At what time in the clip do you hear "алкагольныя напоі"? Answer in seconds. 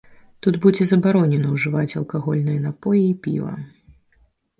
1.99-3.03